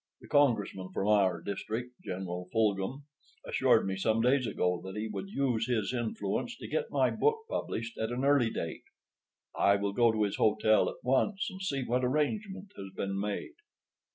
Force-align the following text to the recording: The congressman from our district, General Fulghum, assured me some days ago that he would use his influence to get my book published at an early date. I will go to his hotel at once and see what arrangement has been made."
The 0.19 0.27
congressman 0.27 0.89
from 0.93 1.07
our 1.09 1.43
district, 1.43 1.93
General 2.03 2.49
Fulghum, 2.51 3.03
assured 3.45 3.85
me 3.85 3.97
some 3.97 4.19
days 4.19 4.47
ago 4.47 4.81
that 4.83 4.95
he 4.95 5.07
would 5.07 5.29
use 5.29 5.67
his 5.67 5.93
influence 5.93 6.57
to 6.57 6.67
get 6.67 6.89
my 6.89 7.11
book 7.11 7.41
published 7.47 7.99
at 7.99 8.11
an 8.11 8.25
early 8.25 8.49
date. 8.49 8.85
I 9.55 9.75
will 9.75 9.93
go 9.93 10.11
to 10.11 10.23
his 10.23 10.37
hotel 10.37 10.89
at 10.89 11.03
once 11.03 11.47
and 11.51 11.61
see 11.61 11.83
what 11.83 12.03
arrangement 12.03 12.71
has 12.77 12.91
been 12.95 13.19
made." 13.19 13.53